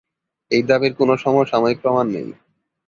এই 0.51 0.63
দাবির 0.63 0.93
কোন 0.95 1.09
সমসাময়িক 1.15 1.77
প্রমাণ 1.81 2.05
নেই। 2.15 2.27